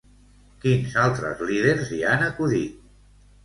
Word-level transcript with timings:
Quins 0.63 0.95
altres 1.03 1.45
líders 1.51 1.95
hi 1.99 2.03
han 2.15 2.27
acudit? 2.33 2.85